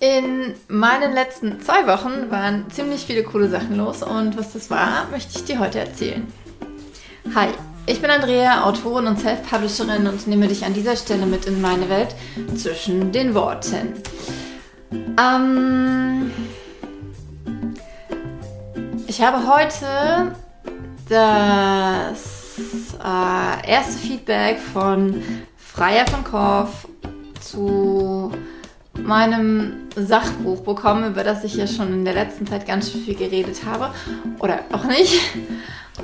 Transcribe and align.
In 0.00 0.54
meinen 0.68 1.12
letzten 1.12 1.60
zwei 1.60 1.88
Wochen 1.88 2.30
waren 2.30 2.70
ziemlich 2.70 3.04
viele 3.04 3.24
coole 3.24 3.48
Sachen 3.48 3.76
los 3.76 4.04
und 4.04 4.38
was 4.38 4.52
das 4.52 4.70
war, 4.70 5.08
möchte 5.10 5.36
ich 5.36 5.44
dir 5.44 5.58
heute 5.58 5.80
erzählen. 5.80 6.32
Hi, 7.34 7.48
ich 7.84 8.00
bin 8.00 8.08
Andrea, 8.08 8.64
Autorin 8.64 9.08
und 9.08 9.18
Self-Publisherin 9.18 10.06
und 10.06 10.28
nehme 10.28 10.46
dich 10.46 10.64
an 10.64 10.72
dieser 10.72 10.94
Stelle 10.94 11.26
mit 11.26 11.46
in 11.46 11.60
meine 11.60 11.88
Welt 11.88 12.14
zwischen 12.56 13.10
den 13.10 13.34
Worten. 13.34 13.94
Ähm, 15.18 16.30
ich 19.08 19.20
habe 19.20 19.52
heute 19.52 20.36
das 21.08 22.56
äh, 23.02 23.68
erste 23.68 23.98
Feedback 23.98 24.60
von 24.60 25.20
Freier 25.56 26.06
von 26.06 26.22
Korf 26.22 26.86
zu 27.40 28.30
meinem 29.02 29.74
Sachbuch 29.96 30.60
bekommen, 30.60 31.10
über 31.10 31.24
das 31.24 31.44
ich 31.44 31.54
ja 31.54 31.66
schon 31.66 31.92
in 31.92 32.04
der 32.04 32.14
letzten 32.14 32.46
Zeit 32.46 32.66
ganz 32.66 32.90
schön 32.90 33.02
viel 33.02 33.14
geredet 33.14 33.64
habe. 33.64 33.92
Oder 34.38 34.60
auch 34.72 34.84
nicht. 34.84 35.20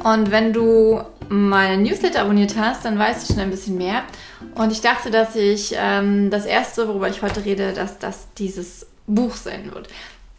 Und 0.03 0.31
wenn 0.31 0.53
du 0.53 1.03
meinen 1.29 1.83
Newsletter 1.83 2.23
abonniert 2.23 2.57
hast, 2.59 2.85
dann 2.85 2.99
weißt 2.99 3.29
du 3.29 3.33
schon 3.33 3.43
ein 3.43 3.51
bisschen 3.51 3.77
mehr. 3.77 4.03
Und 4.55 4.73
ich 4.73 4.81
dachte, 4.81 5.11
dass 5.11 5.37
ich 5.37 5.75
ähm, 5.77 6.31
das 6.31 6.47
erste, 6.47 6.89
worüber 6.89 7.09
ich 7.09 7.23
heute 7.23 7.45
rede, 7.45 7.73
dass 7.73 7.99
das 7.99 8.29
dieses 8.37 8.87
Buch 9.07 9.35
sein 9.35 9.73
wird. 9.73 9.89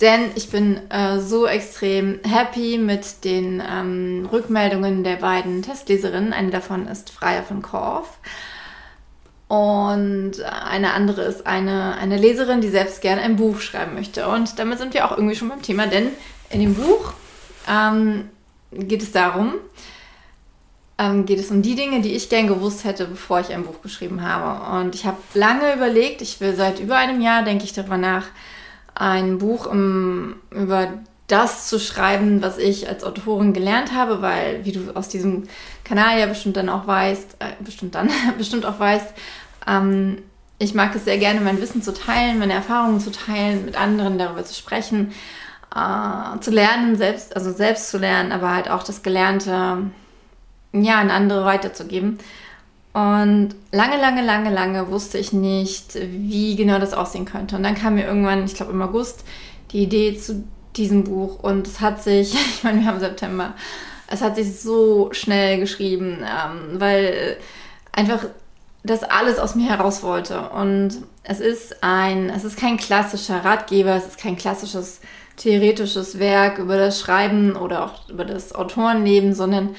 Denn 0.02 0.32
ich 0.36 0.50
bin 0.50 0.80
äh, 0.90 1.20
so 1.20 1.48
extrem 1.48 2.20
happy 2.24 2.78
mit 2.78 3.24
den 3.24 3.64
ähm, 3.66 4.28
Rückmeldungen 4.30 5.04
der 5.04 5.16
beiden 5.16 5.62
Testleserinnen. 5.62 6.34
Eine 6.34 6.52
davon 6.52 6.88
ist 6.88 7.10
Freier 7.12 7.44
von 7.44 7.62
Korf. 7.62 8.18
Und 9.48 10.42
eine 10.42 10.94
andere 10.94 11.22
ist 11.22 11.46
eine, 11.46 11.96
eine 11.98 12.18
Leserin, 12.18 12.62
die 12.62 12.70
selbst 12.70 13.02
gerne 13.02 13.22
ein 13.22 13.36
Buch 13.36 13.60
schreiben 13.60 13.94
möchte. 13.94 14.28
Und 14.28 14.58
damit 14.58 14.80
sind 14.80 14.94
wir 14.94 15.06
auch 15.06 15.18
irgendwie 15.18 15.36
schon 15.36 15.50
beim 15.50 15.62
Thema, 15.62 15.86
denn 15.88 16.10
in 16.50 16.62
dem 16.62 16.74
Buch 16.74 17.14
ähm, 17.68 18.30
geht 18.72 19.04
es 19.04 19.12
darum, 19.12 19.54
ähm, 20.98 21.26
geht 21.26 21.40
es 21.40 21.52
um 21.52 21.62
die 21.62 21.76
Dinge, 21.76 22.02
die 22.02 22.14
ich 22.14 22.30
gern 22.30 22.48
gewusst 22.48 22.86
hätte, 22.86 23.06
bevor 23.06 23.40
ich 23.40 23.54
ein 23.54 23.64
Buch 23.66 23.82
geschrieben 23.84 24.24
habe. 24.24 24.80
Und 24.80 24.96
ich 24.96 25.06
habe 25.06 25.18
lange 25.36 25.76
überlegt, 25.76 26.22
ich 26.22 26.40
will 26.42 26.56
seit 26.56 26.80
über 26.80 26.96
einem 26.98 27.22
Jahr, 27.22 27.44
denke 27.44 27.66
ich 27.66 27.74
darüber 27.74 27.98
nach, 27.98 28.26
ein 28.96 29.38
Buch 29.38 29.68
um, 29.68 30.36
über 30.50 30.88
das 31.28 31.68
zu 31.68 31.80
schreiben, 31.80 32.42
was 32.42 32.58
ich 32.58 32.88
als 32.88 33.04
Autorin 33.04 33.54
gelernt 33.54 33.94
habe, 33.94 34.22
weil, 34.22 34.64
wie 34.64 34.72
du 34.72 34.96
aus 34.96 35.10
diesem 35.10 35.44
Kanal 35.84 36.20
ja 36.20 36.28
bestimmt 36.28 36.58
dann 36.58 36.70
auch 36.70 36.86
weißt, 36.86 37.38
äh, 37.40 37.64
bestimmt 37.64 37.96
dann, 37.96 38.10
bestimmt 38.38 38.66
auch 38.66 38.80
weißt, 38.80 39.14
ähm, 39.68 40.20
ich 40.60 40.74
mag 40.74 40.96
es 40.96 41.06
sehr 41.06 41.18
gerne, 41.18 41.42
mein 41.42 41.62
Wissen 41.62 41.82
zu 41.82 41.94
teilen, 41.94 42.40
meine 42.40 42.54
Erfahrungen 42.54 43.00
zu 43.00 43.12
teilen, 43.12 43.66
mit 43.66 43.80
anderen 43.80 44.18
darüber 44.18 44.46
zu 44.46 44.54
sprechen, 44.54 45.12
äh, 45.76 46.40
zu 46.40 46.52
lernen, 46.52 46.96
selbst, 46.96 47.36
also 47.36 47.52
selbst 47.52 47.90
zu 47.90 47.98
lernen, 47.98 48.32
aber 48.32 48.54
halt 48.54 48.70
auch 48.70 48.84
das 48.84 49.04
Gelernte, 49.04 49.78
ja, 50.74 51.00
an 51.00 51.10
andere 51.10 51.44
weiterzugeben. 51.44 52.20
Und 52.94 53.56
lange, 53.74 54.00
lange, 54.00 54.22
lange, 54.24 54.54
lange 54.54 54.90
wusste 54.90 55.18
ich 55.18 55.34
nicht, 55.34 55.96
wie 55.96 56.56
genau 56.56 56.80
das 56.80 56.94
aussehen 56.94 57.26
könnte. 57.26 57.58
Und 57.58 57.64
dann 57.64 57.76
kam 57.76 57.96
mir 57.96 58.06
irgendwann, 58.06 58.46
ich 58.46 58.54
glaube 58.54 58.72
im 58.72 58.82
August, 58.82 59.26
die 59.72 59.84
Idee 59.84 60.18
zu 60.18 60.46
diesem 60.78 61.04
Buch 61.04 61.40
und 61.40 61.68
es 61.68 61.82
hat 61.82 62.04
sich, 62.04 62.34
ich 62.58 62.64
meine, 62.64 62.82
wir 62.82 62.88
haben 62.88 63.00
September, 63.00 63.54
es 64.08 64.22
hat 64.22 64.36
sich 64.36 64.60
so 64.60 65.10
schnell 65.12 65.60
geschrieben, 65.60 66.20
ähm, 66.24 66.80
weil 66.80 67.38
einfach 67.92 68.26
das 68.84 69.04
alles 69.04 69.40
aus 69.40 69.56
mir 69.56 69.70
heraus 69.70 70.04
wollte. 70.04 70.50
Und 70.50 70.98
es 71.24 71.40
ist 71.40 71.84
ein, 71.84 72.30
es 72.30 72.44
ist 72.44 72.58
kein 72.58 72.78
klassischer 72.78 73.44
Ratgeber, 73.44 73.96
es 73.96 74.06
ist 74.06 74.20
kein 74.20 74.36
klassisches 74.36 75.02
theoretisches 75.38 76.20
Werk 76.20 76.60
über 76.60 76.78
das 76.78 77.00
Schreiben 77.00 77.56
oder 77.56 77.84
auch 77.86 78.10
über 78.10 78.26
das 78.26 78.54
Autorenleben, 78.54 79.34
sondern 79.34 79.76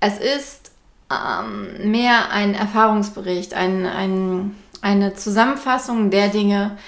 es 0.00 0.18
ist 0.18 0.70
ähm, 1.10 1.90
mehr 1.90 2.30
ein 2.30 2.54
Erfahrungsbericht, 2.54 3.52
ein, 3.52 3.84
ein, 3.84 4.54
eine 4.80 5.14
Zusammenfassung 5.14 6.10
der 6.10 6.28
Dinge, 6.28 6.78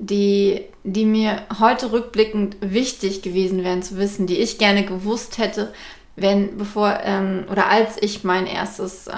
die, 0.00 0.64
die 0.82 1.04
mir 1.04 1.42
heute 1.60 1.92
rückblickend 1.92 2.56
wichtig 2.60 3.20
gewesen 3.20 3.62
wären 3.62 3.82
zu 3.82 3.98
wissen, 3.98 4.26
die 4.26 4.38
ich 4.38 4.56
gerne 4.56 4.84
gewusst 4.84 5.36
hätte, 5.36 5.72
wenn, 6.16 6.56
bevor, 6.56 7.00
ähm, 7.04 7.44
oder 7.50 7.68
als 7.68 8.00
ich 8.00 8.24
mein 8.24 8.46
erstes 8.46 9.06
äh, 9.06 9.12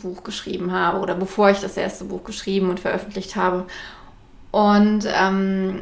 Buch 0.00 0.22
geschrieben 0.22 0.72
habe 0.72 1.00
oder 1.00 1.16
bevor 1.16 1.50
ich 1.50 1.58
das 1.58 1.76
erste 1.76 2.04
Buch 2.04 2.22
geschrieben 2.22 2.70
und 2.70 2.78
veröffentlicht 2.78 3.34
habe. 3.34 3.66
Und 4.52 5.06
ähm, 5.12 5.80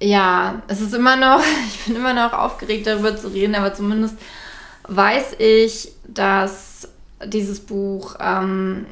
ja, 0.00 0.62
es 0.68 0.80
ist 0.80 0.94
immer 0.94 1.16
noch, 1.16 1.42
ich 1.68 1.84
bin 1.84 1.96
immer 1.96 2.14
noch 2.14 2.32
aufgeregt 2.32 2.86
darüber 2.86 3.16
zu 3.16 3.28
reden, 3.28 3.54
aber 3.54 3.74
zumindest 3.74 4.16
weiß 4.88 5.36
ich, 5.38 5.92
dass 6.06 6.88
dieses 7.26 7.60
Buch, 7.60 8.16
ähm, 8.18 8.86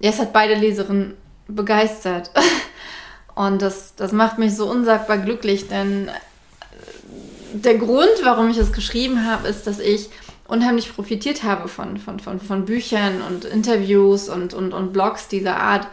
ja, 0.00 0.10
es 0.10 0.18
hat 0.18 0.32
beide 0.32 0.54
Leserinnen 0.54 1.14
begeistert. 1.46 2.30
Und 3.38 3.62
das, 3.62 3.94
das 3.94 4.10
macht 4.10 4.38
mich 4.38 4.56
so 4.56 4.68
unsagbar 4.68 5.16
glücklich, 5.16 5.68
denn 5.68 6.10
der 7.52 7.78
Grund, 7.78 8.10
warum 8.24 8.50
ich 8.50 8.58
es 8.58 8.72
geschrieben 8.72 9.24
habe, 9.24 9.46
ist, 9.46 9.64
dass 9.68 9.78
ich 9.78 10.10
unheimlich 10.48 10.92
profitiert 10.92 11.44
habe 11.44 11.68
von, 11.68 11.98
von, 11.98 12.18
von, 12.18 12.40
von 12.40 12.64
Büchern 12.64 13.22
und 13.22 13.44
Interviews 13.44 14.28
und, 14.28 14.54
und, 14.54 14.74
und 14.74 14.92
Blogs 14.92 15.28
dieser 15.28 15.56
Art. 15.56 15.86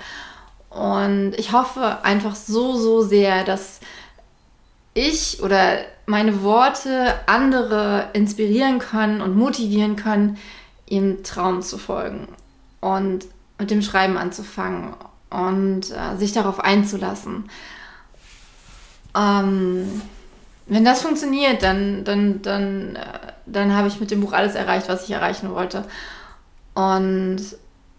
Und 0.71 1.33
ich 1.37 1.51
hoffe 1.51 2.03
einfach 2.03 2.33
so, 2.33 2.77
so 2.77 3.03
sehr, 3.03 3.43
dass 3.43 3.79
ich 4.95 5.43
oder 5.43 5.77
meine 6.07 6.41
Worte 6.41 7.13
andere 7.27 8.09
inspirieren 8.13 8.79
können 8.79 9.21
und 9.21 9.37
motivieren 9.37 9.95
können, 9.97 10.39
ihrem 10.87 11.21
Traum 11.21 11.61
zu 11.61 11.77
folgen 11.77 12.27
und 12.81 13.27
mit 13.59 13.69
dem 13.69 13.83
Schreiben 13.83 14.17
anzufangen 14.17 14.95
und 15.29 15.91
äh, 15.91 16.17
sich 16.17 16.33
darauf 16.33 16.59
einzulassen. 16.59 17.49
Ähm, 19.15 20.01
wenn 20.67 20.85
das 20.85 21.01
funktioniert, 21.01 21.63
dann, 21.63 22.03
dann, 22.03 22.41
dann, 22.41 22.95
äh, 22.95 23.01
dann 23.45 23.73
habe 23.75 23.87
ich 23.87 23.99
mit 23.99 24.11
dem 24.11 24.21
Buch 24.21 24.33
alles 24.33 24.55
erreicht, 24.55 24.89
was 24.89 25.05
ich 25.05 25.11
erreichen 25.11 25.51
wollte. 25.51 25.85
Und 26.73 27.39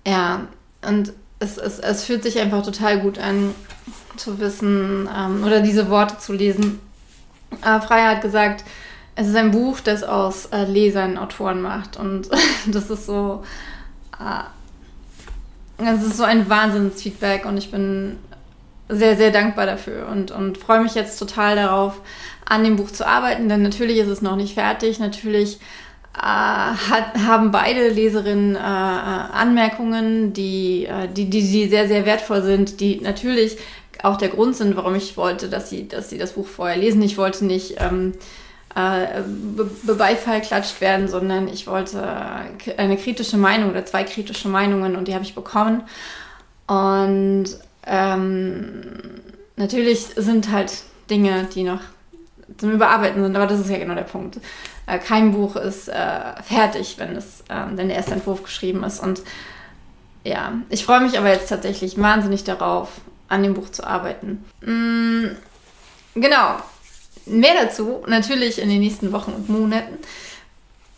ja, 0.06 0.46
und 0.82 1.12
es, 1.38 1.58
es, 1.58 1.78
es 1.78 2.04
fühlt 2.04 2.22
sich 2.22 2.38
einfach 2.40 2.62
total 2.62 3.00
gut 3.00 3.18
an, 3.18 3.54
zu 4.16 4.40
wissen 4.40 5.08
ähm, 5.14 5.44
oder 5.44 5.60
diese 5.60 5.90
Worte 5.90 6.18
zu 6.18 6.32
lesen. 6.32 6.80
Äh, 7.62 7.80
Freier 7.80 8.10
hat 8.10 8.22
gesagt, 8.22 8.64
es 9.14 9.28
ist 9.28 9.36
ein 9.36 9.50
Buch, 9.50 9.80
das 9.80 10.02
aus 10.02 10.46
äh, 10.46 10.64
Lesern 10.64 11.18
Autoren 11.18 11.62
macht. 11.62 11.96
Und 11.96 12.28
das 12.66 12.90
ist 12.90 13.06
so, 13.06 13.44
äh, 14.18 14.42
es 15.78 16.02
ist 16.02 16.16
so 16.16 16.24
ein 16.24 16.48
Wahnsinnsfeedback 16.48 17.44
und 17.46 17.56
ich 17.56 17.70
bin 17.70 18.18
sehr, 18.88 19.16
sehr 19.16 19.30
dankbar 19.30 19.66
dafür 19.66 20.08
und, 20.08 20.30
und 20.30 20.58
freue 20.58 20.80
mich 20.80 20.94
jetzt 20.94 21.18
total 21.18 21.56
darauf, 21.56 22.00
an 22.44 22.62
dem 22.62 22.76
Buch 22.76 22.90
zu 22.90 23.06
arbeiten, 23.06 23.48
denn 23.48 23.62
natürlich 23.62 23.98
ist 23.98 24.08
es 24.08 24.22
noch 24.22 24.36
nicht 24.36 24.54
fertig. 24.54 25.00
Natürlich 25.00 25.58
äh, 26.16 26.20
hat, 26.20 27.18
haben 27.26 27.50
beide 27.50 27.88
Leserinnen 27.88 28.54
äh, 28.54 28.58
äh 28.58 28.62
Anmerkungen, 28.62 30.32
die, 30.32 30.86
äh, 30.86 31.08
die, 31.08 31.28
die, 31.28 31.42
die 31.42 31.68
sehr, 31.68 31.88
sehr 31.88 32.06
wertvoll 32.06 32.42
sind, 32.42 32.80
die 32.80 33.00
natürlich 33.00 33.58
auch 34.02 34.16
der 34.16 34.28
Grund 34.28 34.54
sind, 34.54 34.76
warum 34.76 34.94
ich 34.94 35.16
wollte, 35.16 35.48
dass 35.48 35.68
sie, 35.68 35.88
dass 35.88 36.08
sie 36.08 36.18
das 36.18 36.32
Buch 36.32 36.46
vorher 36.46 36.76
lesen. 36.76 37.02
Ich 37.02 37.18
wollte 37.18 37.44
nicht 37.44 37.76
ähm, 37.78 38.12
äh, 38.76 39.22
Be 39.24 39.94
Beifall 39.94 40.42
klatscht 40.42 40.80
werden, 40.82 41.08
sondern 41.08 41.48
ich 41.48 41.66
wollte 41.66 42.06
eine 42.76 42.96
kritische 42.98 43.38
Meinung 43.38 43.70
oder 43.70 43.86
zwei 43.86 44.04
kritische 44.04 44.48
Meinungen 44.48 44.96
und 44.96 45.08
die 45.08 45.14
habe 45.14 45.24
ich 45.24 45.34
bekommen. 45.34 45.82
Und 46.66 47.46
ähm, 47.86 48.98
natürlich 49.56 50.00
sind 50.16 50.52
halt 50.52 50.72
Dinge, 51.08 51.48
die 51.54 51.62
noch 51.62 51.80
zum 52.58 52.70
Überarbeiten 52.70 53.22
sind, 53.22 53.34
aber 53.34 53.46
das 53.46 53.60
ist 53.60 53.70
ja 53.70 53.78
genau 53.78 53.94
der 53.94 54.02
Punkt. 54.02 54.40
Äh, 54.86 54.98
kein 54.98 55.32
Buch 55.32 55.56
ist 55.56 55.88
äh, 55.88 56.42
fertig, 56.42 56.96
wenn 56.98 57.16
es 57.16 57.40
äh, 57.48 57.64
wenn 57.74 57.88
der 57.88 57.96
erste 57.96 58.12
Entwurf 58.12 58.42
geschrieben 58.42 58.84
ist. 58.84 59.00
Und 59.00 59.22
ja, 60.22 60.52
ich 60.68 60.84
freue 60.84 61.00
mich 61.00 61.18
aber 61.18 61.30
jetzt 61.30 61.48
tatsächlich 61.48 62.00
wahnsinnig 62.00 62.44
darauf, 62.44 62.90
an 63.28 63.42
dem 63.42 63.54
Buch 63.54 63.70
zu 63.70 63.86
arbeiten. 63.86 64.44
Mm, 64.60 65.36
genau, 66.14 66.56
Mehr 67.26 67.54
dazu 67.60 68.02
natürlich 68.06 68.60
in 68.60 68.68
den 68.68 68.80
nächsten 68.80 69.12
Wochen 69.12 69.32
und 69.32 69.48
Monaten. 69.48 69.98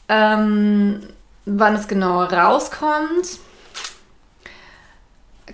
Ähm, 0.08 1.00
wann 1.44 1.74
es 1.74 1.88
genau 1.88 2.22
rauskommt, 2.22 3.38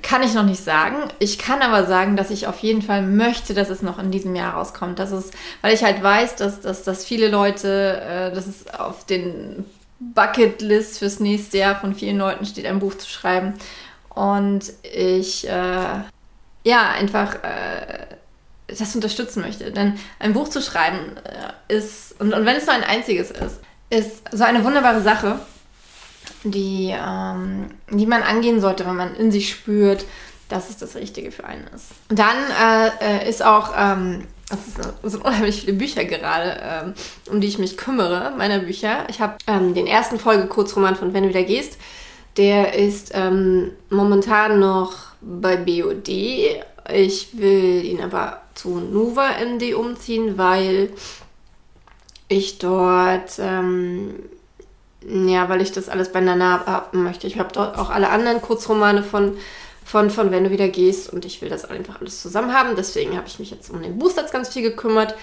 kann 0.02 0.22
ich 0.22 0.34
noch 0.34 0.44
nicht 0.44 0.62
sagen. 0.62 0.96
Ich 1.18 1.38
kann 1.38 1.62
aber 1.62 1.86
sagen, 1.86 2.16
dass 2.16 2.30
ich 2.30 2.46
auf 2.46 2.58
jeden 2.58 2.82
Fall 2.82 3.02
möchte, 3.02 3.54
dass 3.54 3.70
es 3.70 3.82
noch 3.82 3.98
in 3.98 4.10
diesem 4.10 4.36
Jahr 4.36 4.54
rauskommt. 4.54 4.98
Das 4.98 5.12
ist, 5.12 5.32
weil 5.62 5.74
ich 5.74 5.82
halt 5.82 6.02
weiß, 6.02 6.36
dass, 6.36 6.60
dass, 6.60 6.82
dass 6.82 7.04
viele 7.04 7.28
Leute, 7.28 8.00
äh, 8.00 8.34
dass 8.34 8.46
es 8.46 8.66
auf 8.74 9.06
den 9.06 9.64
Bucketlist 10.00 10.98
fürs 10.98 11.20
nächste 11.20 11.58
Jahr 11.58 11.76
von 11.76 11.94
vielen 11.94 12.18
Leuten 12.18 12.44
steht, 12.44 12.66
ein 12.66 12.80
Buch 12.80 12.96
zu 12.96 13.08
schreiben. 13.08 13.54
Und 14.10 14.72
ich, 14.82 15.48
äh, 15.48 16.02
ja, 16.64 16.90
einfach 16.90 17.36
äh, 17.42 18.06
das 18.66 18.94
unterstützen 18.94 19.42
möchte. 19.42 19.70
Denn 19.70 19.98
ein 20.18 20.32
Buch 20.32 20.48
zu 20.48 20.62
schreiben 20.62 21.16
äh, 21.24 21.74
ist, 21.74 22.14
und, 22.18 22.32
und 22.32 22.46
wenn 22.46 22.56
es 22.56 22.66
nur 22.66 22.74
ein 22.74 22.84
einziges 22.84 23.30
ist, 23.30 23.60
ist 23.90 24.22
so 24.32 24.44
eine 24.44 24.64
wunderbare 24.64 25.02
Sache, 25.02 25.38
die, 26.44 26.94
ähm, 26.96 27.70
die 27.90 28.06
man 28.06 28.22
angehen 28.22 28.60
sollte, 28.60 28.86
wenn 28.86 28.96
man 28.96 29.14
in 29.16 29.30
sich 29.30 29.50
spürt, 29.50 30.04
dass 30.48 30.70
es 30.70 30.76
das 30.76 30.94
Richtige 30.94 31.32
für 31.32 31.44
einen 31.44 31.66
ist. 31.74 31.86
Und 32.08 32.18
dann 32.18 32.36
äh, 33.00 33.22
äh 33.24 33.28
ist 33.28 33.42
auch, 33.42 33.72
ähm, 33.76 34.26
sind 35.02 35.24
unheimlich 35.24 35.62
viele 35.62 35.72
Bücher 35.74 36.04
gerade, 36.04 36.60
ähm, 36.62 36.94
um 37.30 37.40
die 37.40 37.48
ich 37.48 37.58
mich 37.58 37.76
kümmere, 37.76 38.32
meine 38.36 38.60
Bücher. 38.60 39.06
Ich 39.08 39.20
habe 39.20 39.36
ähm, 39.46 39.74
den 39.74 39.86
ersten 39.86 40.18
Folge-Kurzroman 40.18 40.96
von 40.96 41.14
Wenn 41.14 41.24
du 41.24 41.30
wieder 41.30 41.42
gehst. 41.42 41.78
Der 42.36 42.74
ist 42.74 43.12
ähm, 43.14 43.70
momentan 43.90 44.58
noch 44.58 44.92
bei 45.20 45.56
BOD. 45.56 46.08
Ich 46.92 47.38
will 47.38 47.84
ihn 47.84 48.02
aber 48.02 48.42
zu 48.54 48.78
Nuva 48.78 49.30
MD 49.40 49.74
umziehen, 49.74 50.36
weil 50.36 50.90
ich 52.28 52.58
dort, 52.58 53.38
ähm, 53.38 54.14
ja, 55.06 55.48
weil 55.48 55.62
ich 55.62 55.72
das 55.72 55.88
alles 55.88 56.12
beieinander 56.12 56.66
haben 56.66 57.02
möchte. 57.02 57.26
Ich 57.26 57.38
habe 57.38 57.50
dort 57.52 57.78
auch 57.78 57.90
alle 57.90 58.10
anderen 58.10 58.40
Kurzromane 58.40 59.02
von, 59.02 59.36
von, 59.84 60.10
von 60.10 60.30
Wenn 60.30 60.44
du 60.44 60.50
wieder 60.50 60.68
gehst 60.68 61.12
und 61.12 61.24
ich 61.24 61.40
will 61.42 61.48
das 61.48 61.64
einfach 61.64 62.00
alles 62.00 62.20
zusammen 62.20 62.52
haben. 62.52 62.76
Deswegen 62.76 63.16
habe 63.16 63.28
ich 63.28 63.38
mich 63.38 63.50
jetzt 63.50 63.70
um 63.70 63.82
den 63.82 63.98
Booster 63.98 64.24
ganz 64.24 64.50
viel 64.50 64.62
gekümmert. 64.62 65.14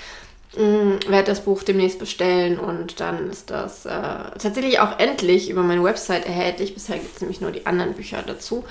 Ähm, 0.58 1.00
werde 1.08 1.28
das 1.28 1.42
Buch 1.42 1.64
demnächst 1.64 1.98
bestellen 1.98 2.60
und 2.60 3.00
dann 3.00 3.30
ist 3.30 3.50
das 3.50 3.86
äh, 3.86 3.90
tatsächlich 4.38 4.80
auch 4.80 5.00
endlich 5.00 5.50
über 5.50 5.64
meine 5.64 5.84
Website 5.84 6.26
erhältlich. 6.26 6.74
Bisher 6.74 6.98
gibt 6.98 7.16
es 7.16 7.22
nämlich 7.22 7.40
nur 7.40 7.52
die 7.52 7.66
anderen 7.66 7.94
Bücher 7.94 8.22
dazu. 8.26 8.66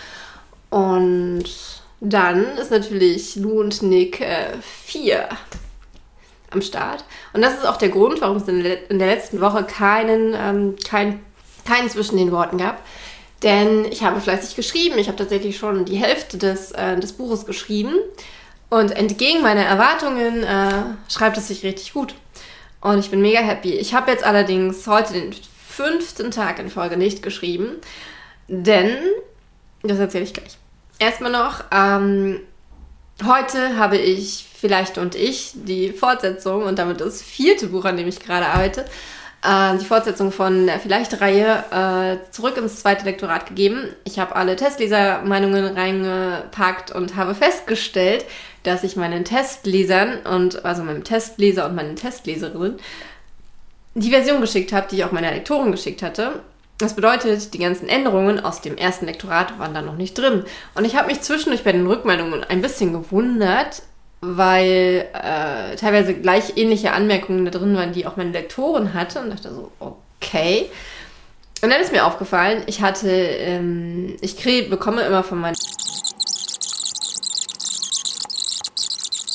Und 0.69 1.80
dann 2.01 2.57
ist 2.57 2.71
natürlich 2.71 3.37
Lou 3.37 3.61
und 3.61 3.83
Nick 3.83 4.25
4 4.63 5.15
äh, 5.15 5.29
am 6.51 6.63
Start. 6.63 7.05
Und 7.33 7.43
das 7.43 7.55
ist 7.55 7.67
auch 7.67 7.77
der 7.77 7.91
Grund, 7.91 8.21
warum 8.21 8.39
es 8.39 8.49
in 8.49 8.63
der, 8.63 8.91
in 8.91 8.99
der 8.99 9.09
letzten 9.09 9.41
Woche 9.41 9.65
keinen, 9.65 10.35
ähm, 10.35 10.77
kein, 10.85 11.21
keinen 11.67 11.91
zwischen 11.91 12.17
den 12.17 12.33
Worten 12.33 12.59
gab. 12.59 12.83
Denn 13.43 13.85
ich 13.85 14.03
habe 14.03 14.21
fleißig 14.21 14.57
geschrieben. 14.57 14.99
Ich 14.99 15.09
habe 15.09 15.17
tatsächlich 15.17 15.57
schon 15.57 15.85
die 15.85 15.97
Hälfte 15.97 16.39
des, 16.39 16.73
äh, 16.73 16.99
des 16.99 17.13
Buches 17.13 17.47
geschrieben. 17.47 17.95
Und 18.69 18.93
entgegen 18.93 19.43
meiner 19.43 19.65
Erwartungen 19.65 20.43
äh, 20.43 20.85
schreibt 21.09 21.37
es 21.37 21.49
sich 21.49 21.65
richtig 21.65 21.93
gut. 21.93 22.15
Und 22.81 22.99
ich 22.99 23.11
bin 23.11 23.21
mega 23.21 23.41
happy. 23.41 23.73
Ich 23.73 23.95
habe 23.95 24.11
jetzt 24.11 24.25
allerdings 24.25 24.87
heute 24.87 25.13
den 25.13 25.35
fünften 25.67 26.31
Tag 26.31 26.59
in 26.59 26.71
Folge 26.71 26.97
nicht 26.97 27.23
geschrieben. 27.23 27.77
Denn, 28.49 28.97
das 29.83 29.99
erzähle 29.99 30.25
ich 30.25 30.33
gleich. 30.33 30.57
Erstmal 31.01 31.33
noch, 31.33 31.65
ähm, 31.73 32.41
heute 33.25 33.79
habe 33.79 33.97
ich 33.97 34.47
Vielleicht 34.61 34.99
und 34.99 35.15
ich 35.15 35.53
die 35.55 35.93
Fortsetzung 35.95 36.65
und 36.65 36.79
damit 36.79 37.01
das 37.01 37.23
vierte 37.23 37.69
Buch, 37.69 37.87
an 37.87 37.97
dem 37.97 38.07
ich 38.07 38.21
gerade 38.21 38.45
arbeite, 38.45 38.85
äh, 39.43 39.79
die 39.79 39.87
Fortsetzung 39.87 40.31
von 40.31 40.67
der 40.67 40.79
Vielleicht-Reihe 40.79 41.65
äh, 42.21 42.31
zurück 42.31 42.59
ins 42.59 42.81
zweite 42.81 43.07
Lektorat 43.07 43.47
gegeben. 43.47 43.89
Ich 44.05 44.19
habe 44.19 44.37
alle 44.37 44.57
Testleser-Meinungen 44.57 45.75
reingepackt 45.75 46.91
und 46.91 47.17
habe 47.17 47.35
festgestellt, 47.35 48.27
dass 48.65 48.85
ich 48.85 48.97
meinen 48.97 49.25
Testlesern 49.25 50.19
und 50.27 50.67
also 50.67 50.83
meinem 50.83 51.03
Testleser 51.03 51.65
und 51.65 51.77
meinen 51.77 51.97
Testleserinnen 51.97 52.77
die 53.95 54.11
Version 54.11 54.43
geschickt 54.43 54.75
habe, 54.75 54.87
die 54.91 54.97
ich 54.97 55.05
auch 55.05 55.13
meiner 55.13 55.33
Lektorin 55.33 55.73
geschickt 55.73 56.03
hatte. 56.03 56.43
Das 56.81 56.95
bedeutet, 56.95 57.53
die 57.53 57.59
ganzen 57.59 57.91
Änderungen 57.91 58.41
aus 58.43 58.63
dem 58.63 58.79
ersten 58.79 59.05
Lektorat 59.05 59.59
waren 59.59 59.75
da 59.75 59.83
noch 59.83 59.97
nicht 59.97 60.17
drin. 60.17 60.45
Und 60.75 60.87
ich 60.87 60.97
habe 60.97 61.09
mich 61.09 61.21
zwischendurch 61.21 61.63
bei 61.63 61.73
den 61.73 61.87
Rückmeldungen 61.87 62.43
ein 62.43 62.63
bisschen 62.63 62.95
gewundert, 62.95 63.83
weil 64.23 65.07
äh, 65.13 65.77
teilweise 65.77 66.15
gleich 66.15 66.57
ähnliche 66.57 66.93
Anmerkungen 66.93 67.45
da 67.45 67.51
drin 67.51 67.77
waren, 67.77 67.93
die 67.93 68.07
auch 68.07 68.17
meine 68.17 68.31
Lektorin 68.31 68.95
hatte. 68.95 69.21
Und 69.21 69.29
dachte 69.29 69.55
so, 69.55 69.71
okay. 69.79 70.71
Und 71.61 71.69
dann 71.69 71.83
ist 71.83 71.93
mir 71.93 72.07
aufgefallen, 72.07 72.63
ich 72.65 72.81
hatte, 72.81 73.11
ähm, 73.11 74.17
ich 74.23 74.39
krieg, 74.39 74.71
bekomme 74.71 75.03
immer 75.03 75.23
von 75.23 75.39
meinen. 75.39 75.57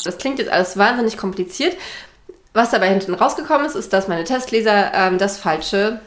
Das 0.04 0.18
klingt 0.18 0.40
jetzt 0.40 0.50
alles 0.50 0.78
wahnsinnig 0.78 1.16
kompliziert. 1.16 1.78
Was 2.54 2.72
dabei 2.72 2.90
hinten 2.90 3.14
rausgekommen 3.14 3.68
ist, 3.68 3.76
ist, 3.76 3.94
dass 3.94 4.08
meine 4.08 4.24
Testleser 4.24 4.92
ähm, 4.96 5.20
das 5.20 5.38
falsche 5.38 6.00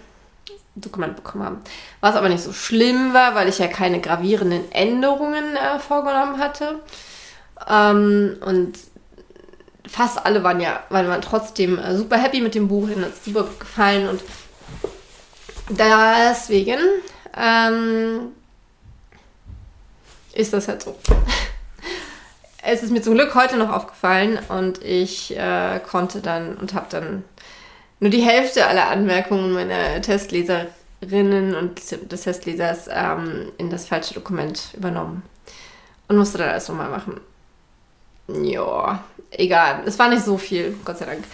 Dokument 0.81 1.17
bekommen 1.17 1.45
haben. 1.45 1.61
Was 2.01 2.17
aber 2.17 2.29
nicht 2.29 2.43
so 2.43 2.53
schlimm 2.53 3.15
war, 3.15 3.35
weil 3.35 3.49
ich 3.49 3.59
ja 3.59 3.69
keine 3.69 4.01
gravierenden 4.01 4.71
Änderungen 4.73 5.57
äh, 5.57 5.79
vorgenommen 5.79 6.39
hatte. 6.39 6.81
Ähm, 7.69 8.37
und 8.45 8.79
fast 9.89 10.25
alle 10.25 10.45
waren 10.45 10.61
ja, 10.61 10.83
waren, 10.91 11.09
waren 11.09 11.23
trotzdem 11.23 11.79
äh, 11.79 11.97
super 11.97 12.19
happy 12.19 12.41
mit 12.41 12.55
dem 12.55 12.69
Buch, 12.69 12.89
ihnen 12.89 13.05
hat 13.05 13.13
es 13.13 13.25
super 13.25 13.47
gefallen 13.59 14.09
und 14.09 14.23
deswegen 15.71 16.79
ähm, 17.37 18.33
ist 20.35 20.53
das 20.53 20.69
halt 20.69 20.83
so. 20.83 20.97
es 22.63 22.83
ist 22.83 22.91
mir 22.91 23.03
zum 23.03 23.15
Glück 23.15 23.35
heute 23.35 23.57
noch 23.57 23.71
aufgefallen 23.71 24.39
und 24.49 24.83
ich 24.83 25.37
äh, 25.37 25.81
konnte 25.81 26.21
dann 26.21 26.57
und 26.57 26.75
habe 26.75 26.87
dann 26.91 27.25
nur 28.01 28.11
die 28.11 28.23
Hälfte 28.23 28.67
aller 28.67 28.89
Anmerkungen 28.89 29.53
meiner 29.53 30.01
Testleserinnen 30.01 31.55
und 31.55 31.79
des 32.13 32.23
Testlesers 32.23 32.89
ähm, 32.93 33.53
in 33.59 33.71
das 33.71 33.87
falsche 33.87 34.15
Dokument 34.15 34.75
übernommen 34.77 35.23
und 36.09 36.17
musste 36.17 36.39
dann 36.39 36.51
alles 36.51 36.69
nochmal 36.69 36.91
machen. 36.91 37.21
Ja, 38.29 39.05
egal. 39.31 39.83
Es 39.87 39.99
war 39.99 40.09
nicht 40.09 40.25
so 40.25 40.39
viel, 40.39 40.77
Gott 40.85 40.99
sei 40.99 41.07
Dank. 41.07 41.25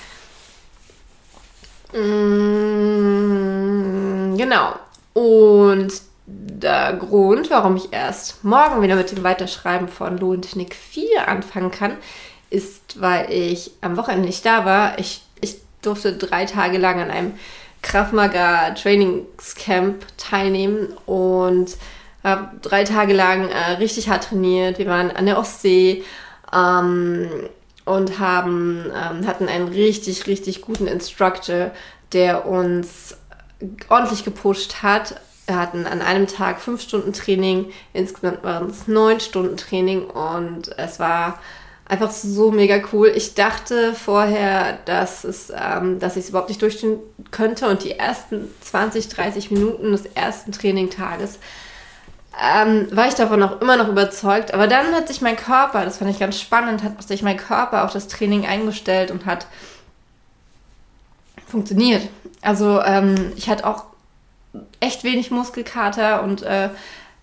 Mm, 1.93 3.17
genau. 4.37 4.75
Und 5.13 5.93
der 6.27 6.95
Grund, 6.95 7.51
warum 7.51 7.77
ich 7.77 7.93
erst 7.93 8.43
morgen 8.45 8.81
wieder 8.83 8.97
mit 8.97 9.11
dem 9.11 9.23
Weiterschreiben 9.23 9.89
von 9.89 10.17
Lohntechnik 10.19 10.75
4 10.75 11.29
anfangen 11.29 11.71
kann, 11.71 11.99
ist, 12.51 13.01
weil 13.01 13.31
ich 13.31 13.73
am 13.81 13.97
Wochenende 13.97 14.27
nicht 14.27 14.45
da 14.47 14.65
war. 14.65 14.99
Ich 14.99 15.23
durfte 15.87 16.15
drei 16.15 16.45
Tage 16.45 16.79
lang 16.79 17.01
an 17.01 17.11
einem 17.11 17.35
Krav 17.83 18.11
Trainingscamp 18.13 20.07
teilnehmen 20.17 20.89
und 21.07 21.77
habe 22.25 22.57
drei 22.63 22.85
Tage 22.85 23.13
lang 23.13 23.49
äh, 23.51 23.73
richtig 23.73 24.09
hart 24.09 24.25
trainiert. 24.25 24.79
Wir 24.79 24.87
waren 24.87 25.11
an 25.11 25.27
der 25.27 25.39
Ostsee 25.39 26.03
ähm, 26.53 27.29
und 27.85 28.19
haben, 28.19 28.87
ähm, 28.87 29.27
hatten 29.27 29.49
einen 29.49 29.69
richtig, 29.69 30.27
richtig 30.27 30.63
guten 30.63 30.87
Instructor, 30.87 31.73
der 32.13 32.47
uns 32.47 33.19
ordentlich 33.91 34.25
gepusht 34.25 34.83
hat. 34.83 35.21
Wir 35.47 35.57
hatten 35.57 35.87
an 35.87 36.01
einem 36.01 36.27
Tag 36.27 36.61
fünf 36.61 36.81
Stunden 36.81 37.13
Training, 37.13 37.67
insgesamt 37.93 38.43
waren 38.43 38.71
es 38.71 38.89
neun 38.89 39.21
Stunden 39.21 39.59
Training 39.59 40.05
und 40.05 40.77
es 40.79 40.99
war 40.99 41.39
einfach 41.87 42.11
so 42.11 42.51
mega 42.51 42.81
cool. 42.93 43.13
Ich 43.15 43.35
dachte 43.35 43.95
vorher, 43.95 44.79
dass, 44.85 45.25
es, 45.25 45.53
ähm, 45.55 45.99
dass 45.99 46.17
ich 46.17 46.25
es 46.25 46.29
überhaupt 46.31 46.49
nicht 46.49 46.63
durchstehen 46.63 46.99
könnte 47.31 47.69
und 47.69 47.85
die 47.85 47.93
ersten 47.93 48.49
20, 48.63 49.09
30 49.09 49.51
Minuten 49.51 49.93
des 49.93 50.07
ersten 50.07 50.53
Trainingtages 50.53 51.39
ähm, 52.43 52.89
war 52.91 53.07
ich 53.07 53.15
davon 53.15 53.43
auch 53.43 53.61
immer 53.61 53.77
noch 53.77 53.89
überzeugt. 53.89 54.55
Aber 54.55 54.67
dann 54.67 54.93
hat 54.93 55.09
sich 55.09 55.21
mein 55.21 55.37
Körper, 55.37 55.85
das 55.85 55.99
fand 55.99 56.11
ich 56.11 56.19
ganz 56.19 56.41
spannend, 56.41 56.83
hat 56.83 57.03
sich 57.07 57.23
mein 57.23 57.37
Körper 57.37 57.85
auf 57.85 57.93
das 57.93 58.09
Training 58.09 58.47
eingestellt 58.47 59.11
und 59.11 59.27
hat 59.27 59.47
funktioniert. 61.47 62.09
Also 62.41 62.81
ähm, 62.83 63.33
ich 63.37 63.49
hatte 63.49 63.67
auch 63.67 63.85
echt 64.81 65.05
wenig 65.05 65.31
Muskelkater 65.31 66.23
und 66.23 66.43
äh, 66.43 66.71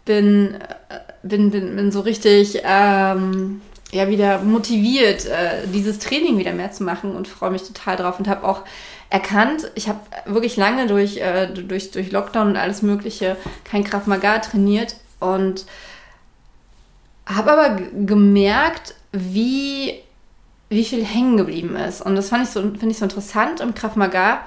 bin, 0.05 0.55
äh, 0.55 0.99
bin, 1.23 1.51
bin, 1.51 1.75
bin 1.75 1.91
so 1.91 2.01
richtig 2.01 2.61
ähm, 2.63 3.61
ja 3.91 4.07
wieder 4.09 4.39
motiviert, 4.41 5.25
äh, 5.25 5.67
dieses 5.67 5.99
Training 5.99 6.37
wieder 6.37 6.53
mehr 6.53 6.71
zu 6.71 6.83
machen 6.83 7.15
und 7.15 7.27
freue 7.27 7.51
mich 7.51 7.63
total 7.63 7.97
drauf 7.97 8.19
und 8.19 8.27
habe 8.27 8.47
auch 8.47 8.63
erkannt, 9.09 9.69
ich 9.75 9.89
habe 9.89 9.99
wirklich 10.25 10.55
lange 10.55 10.87
durch, 10.87 11.17
äh, 11.17 11.47
durch, 11.47 11.91
durch 11.91 12.11
Lockdown 12.11 12.49
und 12.49 12.57
alles 12.57 12.81
Mögliche 12.81 13.35
kein 13.65 13.83
Kraft 13.83 14.07
Maga 14.07 14.39
trainiert 14.39 14.95
und 15.19 15.65
habe 17.25 17.51
aber 17.51 17.81
gemerkt, 18.05 18.95
wie, 19.11 19.95
wie 20.69 20.85
viel 20.85 21.05
hängen 21.05 21.37
geblieben 21.37 21.75
ist. 21.75 22.01
Und 22.01 22.15
das 22.15 22.29
fand 22.29 22.43
ich 22.43 22.49
so, 22.49 22.61
finde 22.61 22.89
ich 22.89 22.97
so 22.97 23.05
interessant. 23.05 23.59
Im 23.59 23.75
Kraft 23.75 23.97
Maga 23.97 24.45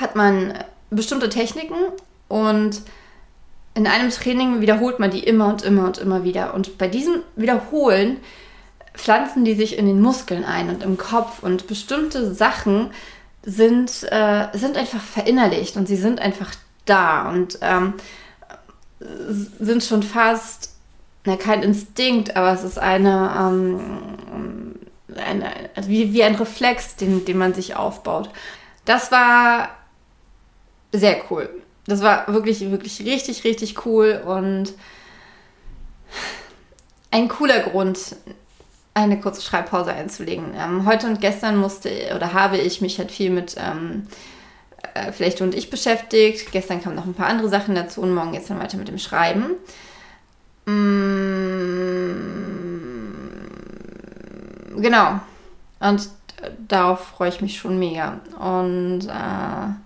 hat 0.00 0.16
man 0.16 0.54
bestimmte 0.90 1.28
Techniken 1.28 1.76
und 2.28 2.80
in 3.74 3.86
einem 3.86 4.10
Training 4.10 4.60
wiederholt 4.60 5.00
man 5.00 5.10
die 5.10 5.24
immer 5.24 5.48
und 5.48 5.62
immer 5.62 5.84
und 5.84 5.98
immer 5.98 6.22
wieder. 6.22 6.54
Und 6.54 6.78
bei 6.78 6.88
diesem 6.88 7.22
Wiederholen 7.36 8.18
pflanzen 8.94 9.44
die 9.44 9.54
sich 9.54 9.76
in 9.76 9.86
den 9.86 10.00
Muskeln 10.00 10.44
ein 10.44 10.68
und 10.68 10.82
im 10.82 10.96
Kopf. 10.96 11.42
Und 11.42 11.66
bestimmte 11.66 12.32
Sachen 12.32 12.90
sind, 13.42 14.04
äh, 14.10 14.46
sind 14.52 14.76
einfach 14.76 15.00
verinnerlicht 15.00 15.76
und 15.76 15.86
sie 15.88 15.96
sind 15.96 16.20
einfach 16.20 16.54
da 16.84 17.28
und 17.30 17.58
ähm, 17.60 17.94
sind 19.58 19.82
schon 19.82 20.02
fast, 20.02 20.74
na, 21.24 21.36
kein 21.36 21.62
Instinkt, 21.62 22.36
aber 22.36 22.52
es 22.52 22.62
ist 22.62 22.78
eine, 22.78 23.34
ähm, 23.38 24.76
eine, 25.16 25.50
also 25.74 25.88
wie, 25.88 26.12
wie 26.12 26.22
ein 26.22 26.36
Reflex, 26.36 26.96
den, 26.96 27.24
den 27.24 27.38
man 27.38 27.54
sich 27.54 27.76
aufbaut. 27.76 28.30
Das 28.84 29.10
war 29.10 29.70
sehr 30.92 31.16
cool. 31.30 31.50
Das 31.86 32.02
war 32.02 32.26
wirklich, 32.28 32.60
wirklich 32.70 33.00
richtig, 33.00 33.44
richtig 33.44 33.84
cool 33.86 34.22
und 34.24 34.72
ein 37.10 37.28
cooler 37.28 37.60
Grund, 37.60 38.16
eine 38.94 39.20
kurze 39.20 39.42
Schreibpause 39.42 39.92
einzulegen. 39.92 40.54
Ähm, 40.56 40.86
heute 40.86 41.06
und 41.06 41.20
gestern 41.20 41.56
musste 41.56 41.90
oder 42.14 42.32
habe 42.32 42.56
ich 42.58 42.80
mich 42.80 42.98
halt 42.98 43.10
viel 43.10 43.30
mit 43.30 43.56
ähm, 43.58 44.06
äh, 44.94 45.12
vielleicht 45.12 45.40
und 45.40 45.54
ich 45.54 45.70
beschäftigt. 45.70 46.52
Gestern 46.52 46.82
kamen 46.82 46.96
noch 46.96 47.06
ein 47.06 47.14
paar 47.14 47.26
andere 47.26 47.48
Sachen 47.48 47.74
dazu 47.74 48.00
und 48.00 48.14
morgen 48.14 48.32
geht 48.32 48.42
es 48.42 48.48
dann 48.48 48.60
weiter 48.60 48.76
mit 48.76 48.88
dem 48.88 48.98
Schreiben. 48.98 49.56
Mm, 50.66 50.72
genau. 54.80 55.20
Und 55.80 56.08
darauf 56.68 57.00
freue 57.00 57.28
ich 57.28 57.40
mich 57.40 57.58
schon 57.58 57.78
mega. 57.78 58.20
Und 58.38 59.06
äh, 59.08 59.83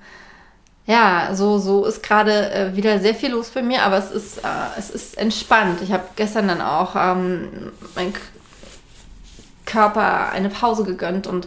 ja, 0.88 1.35
so, 1.35 1.59
so 1.59 1.85
ist 1.85 2.02
gerade 2.02 2.50
äh, 2.50 2.75
wieder 2.75 2.99
sehr 2.99 3.14
viel 3.14 3.33
los 3.33 3.50
bei 3.50 3.62
mir, 3.62 3.83
aber 3.83 3.99
es 3.99 4.11
ist, 4.11 4.38
äh, 4.38 4.78
es 4.78 4.88
ist 4.88 5.18
entspannt. 5.18 5.83
Ich 5.83 5.92
habe 5.92 6.04
gestern 6.16 6.49
dann 6.49 6.62
auch 6.62 6.97
ähm, 6.97 7.73
mein 7.95 8.14
Körper 9.66 10.30
eine 10.30 10.49
Pause 10.49 10.85
gegönnt 10.85 11.26
und 11.26 11.47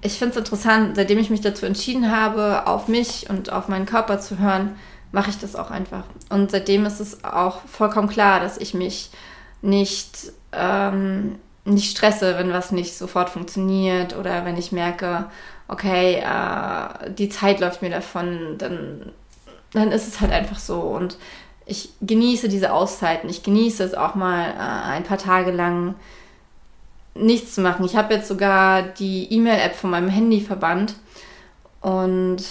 ich 0.00 0.18
finde 0.18 0.32
es 0.32 0.38
interessant, 0.38 0.96
seitdem 0.96 1.20
ich 1.20 1.30
mich 1.30 1.42
dazu 1.42 1.64
entschieden 1.64 2.10
habe, 2.10 2.66
auf 2.66 2.88
mich 2.88 3.30
und 3.30 3.52
auf 3.52 3.68
meinen 3.68 3.86
Körper 3.86 4.18
zu 4.18 4.40
hören, 4.40 4.74
mache 5.12 5.30
ich 5.30 5.38
das 5.38 5.54
auch 5.54 5.70
einfach. 5.70 6.02
Und 6.28 6.50
seitdem 6.50 6.84
ist 6.86 6.98
es 6.98 7.22
auch 7.22 7.60
vollkommen 7.66 8.08
klar, 8.08 8.40
dass 8.40 8.58
ich 8.58 8.74
mich 8.74 9.12
nicht, 9.60 10.32
ähm, 10.50 11.36
nicht 11.64 11.96
stresse, 11.96 12.36
wenn 12.36 12.52
was 12.52 12.72
nicht 12.72 12.98
sofort 12.98 13.30
funktioniert 13.30 14.16
oder 14.16 14.44
wenn 14.44 14.56
ich 14.56 14.72
merke, 14.72 15.26
okay, 15.68 16.16
äh, 16.16 17.10
die 17.12 17.28
Zeit 17.28 17.60
läuft 17.60 17.82
mir 17.82 17.90
davon, 17.90 18.56
dann, 18.58 19.12
dann 19.72 19.92
ist 19.92 20.08
es 20.08 20.20
halt 20.20 20.32
einfach 20.32 20.58
so. 20.58 20.80
Und 20.80 21.16
ich 21.66 21.90
genieße 22.00 22.48
diese 22.48 22.72
Auszeiten. 22.72 23.30
Ich 23.30 23.42
genieße 23.42 23.84
es 23.84 23.94
auch 23.94 24.14
mal 24.14 24.50
äh, 24.50 24.90
ein 24.92 25.04
paar 25.04 25.18
Tage 25.18 25.50
lang 25.50 25.94
nichts 27.14 27.54
zu 27.54 27.60
machen. 27.60 27.84
Ich 27.84 27.96
habe 27.96 28.14
jetzt 28.14 28.28
sogar 28.28 28.82
die 28.82 29.32
E-Mail-App 29.32 29.74
von 29.74 29.90
meinem 29.90 30.08
Handy 30.08 30.40
verbannt 30.40 30.94
und 31.80 32.42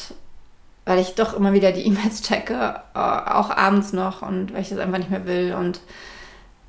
weil 0.86 1.00
ich 1.00 1.16
doch 1.16 1.34
immer 1.34 1.54
wieder 1.54 1.72
die 1.72 1.86
E-Mails 1.88 2.22
checke, 2.22 2.82
äh, 2.94 2.98
auch 2.98 3.50
abends 3.50 3.94
noch 3.94 4.22
und 4.22 4.54
weil 4.54 4.62
ich 4.62 4.70
das 4.70 4.80
einfach 4.80 4.98
nicht 4.98 5.12
mehr 5.12 5.26
will. 5.26 5.56
Und 5.58 5.82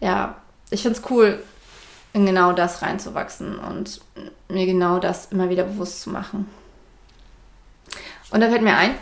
ja, 0.00 0.36
ich 0.70 0.82
finde 0.82 0.98
es 0.98 1.10
cool, 1.10 1.42
in 2.12 2.26
genau 2.26 2.52
das 2.52 2.82
reinzuwachsen 2.82 3.58
und 3.58 4.00
mir 4.48 4.66
genau 4.66 4.98
das 4.98 5.26
immer 5.26 5.48
wieder 5.48 5.64
bewusst 5.64 6.02
zu 6.02 6.10
machen. 6.10 6.48
Und 8.30 8.40
da 8.40 8.48
fällt 8.48 8.62
mir 8.62 8.76
ein, 8.76 8.94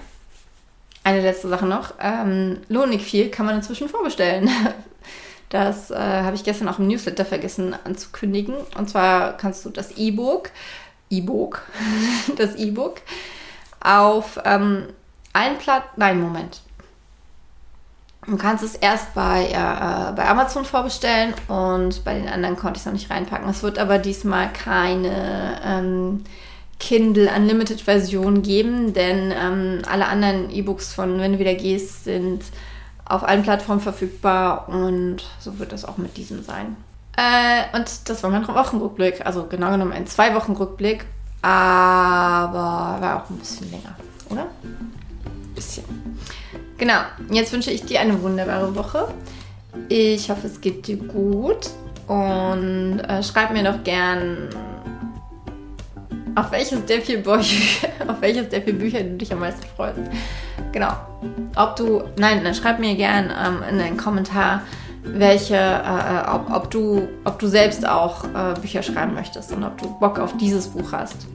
eine 1.05 1.21
letzte 1.21 1.49
Sache 1.49 1.67
noch. 1.67 1.95
Ähm, 2.00 2.61
Lohnig 2.69 3.02
viel 3.02 3.31
kann 3.31 3.47
man 3.47 3.57
inzwischen 3.57 3.88
vorbestellen. 3.88 4.50
Das 5.50 5.90
äh, 5.90 5.97
habe 5.97 6.37
ich 6.37 6.45
gestern 6.45 6.69
auch 6.69 6.79
im 6.79 6.87
Newsletter 6.87 7.25
vergessen 7.25 7.75
anzukündigen. 7.85 8.55
Und 8.79 8.88
zwar 8.88 9.37
kannst 9.37 9.64
du 9.64 9.71
das 9.71 9.97
E-Book, 9.97 10.50
E-Book, 11.11 11.62
das 12.37 12.55
E-Book 12.55 13.00
auf 13.81 14.38
ähm, 14.45 14.87
allen 15.33 15.59
Platt, 15.59 15.83
nein, 15.97 16.21
Moment. 16.21 16.61
Du 18.27 18.37
kannst 18.37 18.62
es 18.62 18.75
erst 18.75 19.15
bei, 19.15 19.47
äh, 19.47 20.12
bei 20.15 20.29
Amazon 20.29 20.65
vorbestellen 20.65 21.33
und 21.49 22.05
bei 22.05 22.15
den 22.15 22.29
anderen 22.29 22.57
konnte 22.57 22.77
ich 22.77 22.83
es 22.83 22.87
noch 22.87 22.93
nicht 22.93 23.11
reinpacken. 23.11 23.49
Es 23.49 23.62
wird 23.62 23.79
aber 23.79 23.99
diesmal 23.99 24.53
keine 24.53 25.61
ähm, 25.65 26.25
Kindle 26.79 27.31
Unlimited 27.35 27.81
Version 27.81 28.43
geben, 28.43 28.93
denn 28.93 29.33
ähm, 29.33 29.83
alle 29.91 30.07
anderen 30.07 30.50
E-Books 30.50 30.93
von 30.93 31.19
Wenn 31.19 31.33
du 31.33 31.39
wieder 31.39 31.55
gehst 31.55 32.05
sind 32.05 32.43
auf 33.07 33.25
allen 33.25 33.43
Plattformen 33.43 33.81
verfügbar 33.81 34.69
und 34.69 35.25
so 35.41 35.59
wird 35.59 35.73
das 35.73 35.85
auch 35.85 35.97
mit 35.97 36.17
diesem 36.17 36.45
sein. 36.45 36.77
Äh, 37.17 37.77
und 37.77 38.09
das 38.09 38.23
war 38.23 38.31
mein 38.31 38.47
Wochenrückblick, 38.47 39.27
also 39.27 39.47
genau 39.47 39.71
genommen 39.71 39.93
ein 39.93 40.07
Zwei-Wochen-Rückblick, 40.07 41.07
aber 41.43 43.00
war 43.00 43.17
auch 43.17 43.31
ein 43.31 43.39
bisschen 43.39 43.71
länger, 43.71 43.97
oder? 44.29 44.47
bisschen. 45.61 45.85
Genau, 46.80 47.00
jetzt 47.30 47.52
wünsche 47.52 47.70
ich 47.70 47.84
dir 47.84 48.00
eine 48.00 48.22
wunderbare 48.22 48.75
Woche. 48.75 49.08
Ich 49.90 50.30
hoffe, 50.30 50.46
es 50.46 50.62
geht 50.62 50.87
dir 50.87 50.96
gut 50.96 51.68
und 52.06 53.00
äh, 53.00 53.22
schreib 53.22 53.52
mir 53.52 53.62
doch 53.62 53.84
gern, 53.84 54.49
auf 56.34 56.50
welches 56.52 56.82
der 56.87 57.02
vier 57.02 57.22
Bücher, 57.22 57.88
auf 58.08 58.22
welches 58.22 58.49
der 58.49 58.62
vier 58.62 58.72
Bücher 58.72 59.02
du 59.02 59.18
dich 59.18 59.30
am 59.30 59.40
meisten 59.40 59.66
freust. 59.76 59.99
Genau. 60.72 60.92
Ob 61.54 61.76
du, 61.76 62.02
nein, 62.16 62.42
dann 62.42 62.54
schreib 62.54 62.78
mir 62.78 62.94
gern 62.94 63.26
ähm, 63.26 63.62
in 63.70 63.78
einen 63.78 63.99
Kommentar, 63.99 64.62
welche, 65.02 65.56
äh, 65.56 65.58
äh, 65.58 66.34
ob, 66.34 66.50
ob, 66.50 66.70
du, 66.70 67.08
ob 67.26 67.38
du 67.38 67.46
selbst 67.46 67.87
auch 67.87 68.25
äh, 68.25 68.58
Bücher 68.58 68.82
schreiben 68.82 69.12
möchtest 69.12 69.52
und 69.52 69.64
ob 69.64 69.76
du 69.76 69.87
Bock 69.99 70.18
auf 70.18 70.34
dieses 70.38 70.68
Buch 70.68 70.92
hast. 70.92 71.26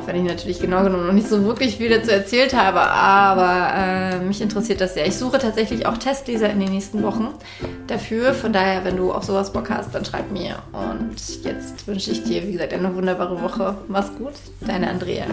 Auch 0.00 0.06
wenn 0.06 0.16
ich 0.16 0.22
natürlich 0.22 0.60
genau 0.60 0.82
genommen 0.82 1.06
noch 1.06 1.12
nicht 1.12 1.28
so 1.28 1.44
wirklich 1.44 1.76
viel 1.76 1.90
dazu 1.90 2.10
erzählt 2.10 2.54
habe, 2.54 2.80
aber 2.80 3.70
äh, 3.74 4.18
mich 4.20 4.40
interessiert 4.40 4.80
das 4.80 4.94
sehr. 4.94 5.06
Ich 5.06 5.16
suche 5.16 5.38
tatsächlich 5.38 5.84
auch 5.84 5.98
Testleser 5.98 6.48
in 6.48 6.58
den 6.58 6.70
nächsten 6.70 7.02
Wochen 7.02 7.28
dafür. 7.86 8.32
Von 8.32 8.54
daher, 8.54 8.82
wenn 8.84 8.96
du 8.96 9.12
auf 9.12 9.24
sowas 9.24 9.52
Bock 9.52 9.68
hast, 9.68 9.94
dann 9.94 10.06
schreib 10.06 10.30
mir. 10.32 10.56
Und 10.72 11.44
jetzt 11.44 11.86
wünsche 11.86 12.12
ich 12.12 12.22
dir, 12.22 12.46
wie 12.46 12.52
gesagt, 12.52 12.72
eine 12.72 12.94
wunderbare 12.94 13.42
Woche. 13.42 13.76
Mach's 13.88 14.10
gut, 14.16 14.32
deine 14.60 14.88
Andrea. 14.88 15.26